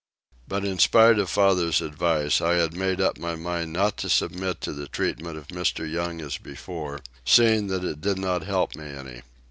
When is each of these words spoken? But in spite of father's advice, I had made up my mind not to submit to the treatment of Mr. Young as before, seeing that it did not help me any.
But 0.47 0.65
in 0.65 0.79
spite 0.79 1.19
of 1.19 1.29
father's 1.29 1.79
advice, 1.79 2.41
I 2.41 2.55
had 2.55 2.73
made 2.73 2.99
up 2.99 3.19
my 3.19 3.35
mind 3.35 3.71
not 3.71 3.97
to 3.97 4.09
submit 4.09 4.59
to 4.61 4.73
the 4.73 4.87
treatment 4.87 5.37
of 5.37 5.49
Mr. 5.49 5.87
Young 5.87 6.21
as 6.21 6.39
before, 6.39 7.01
seeing 7.23 7.67
that 7.67 7.83
it 7.83 8.01
did 8.01 8.17
not 8.17 8.41
help 8.43 8.75
me 8.75 8.85
any. 8.85 9.21